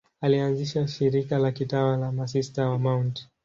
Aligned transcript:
Alianzisha 0.21 0.87
shirika 0.87 1.37
la 1.39 1.51
kitawa 1.51 1.97
la 1.97 2.11
Masista 2.11 2.69
wa 2.69 2.77
Mt. 2.79 3.27